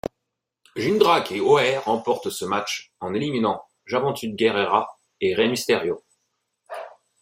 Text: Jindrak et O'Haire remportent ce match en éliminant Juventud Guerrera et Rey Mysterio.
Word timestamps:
Jindrak 0.75 1.31
et 1.31 1.41
O'Haire 1.41 1.83
remportent 1.85 2.31
ce 2.31 2.43
match 2.43 2.91
en 3.01 3.13
éliminant 3.13 3.63
Juventud 3.85 4.35
Guerrera 4.35 4.97
et 5.19 5.35
Rey 5.35 5.47
Mysterio. 5.47 6.03